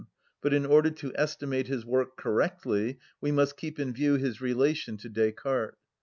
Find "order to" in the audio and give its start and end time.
0.65-1.11